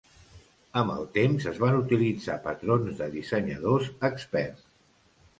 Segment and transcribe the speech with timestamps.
[0.79, 4.65] Amb el temps, es van utilitzar patrons de dissenyadors experts.